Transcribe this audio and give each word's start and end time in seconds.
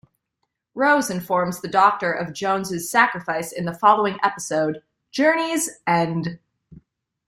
Rose 0.73 1.11
informs 1.11 1.61
the 1.61 1.67
Doctor 1.67 2.11
of 2.11 2.33
Jones' 2.33 2.89
sacrifice 2.89 3.51
in 3.51 3.65
the 3.65 3.73
following 3.77 4.17
episode, 4.23 4.81
"Journey's 5.11 5.77
End". 5.85 6.39